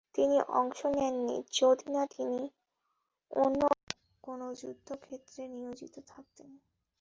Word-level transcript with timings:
তিনি 0.15 0.37
অংশ 0.53 0.79
নেননি, 0.95 1.35
যদি 1.57 1.87
না 1.95 2.03
তিনি 2.15 2.41
অন্য 3.31 3.61
কোনো 4.23 4.45
যুদ্ধক্ষেত্রে 4.59 5.41
নিয়োজিত 5.55 5.95
থাকতেন। 6.07 6.49